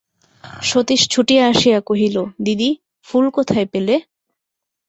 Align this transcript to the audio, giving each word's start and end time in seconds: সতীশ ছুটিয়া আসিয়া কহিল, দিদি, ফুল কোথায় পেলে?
সতীশ 0.63 1.01
ছুটিয়া 1.13 1.43
আসিয়া 1.51 1.79
কহিল, 1.81 2.15
দিদি, 2.45 2.69
ফুল 3.07 3.25
কোথায় 3.37 3.67
পেলে? 3.73 3.95